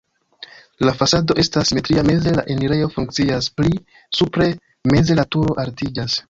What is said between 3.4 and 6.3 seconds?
pli supre meze la turo altiĝas.